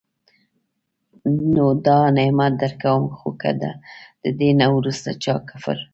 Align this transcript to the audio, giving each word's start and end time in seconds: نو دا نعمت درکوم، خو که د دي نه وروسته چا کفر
نو 1.53 1.65
دا 1.85 1.97
نعمت 2.17 2.53
درکوم، 2.61 3.03
خو 3.17 3.29
که 3.41 3.51
د 3.61 3.63
دي 4.37 4.49
نه 4.59 4.67
وروسته 4.75 5.09
چا 5.23 5.35
کفر 5.49 5.77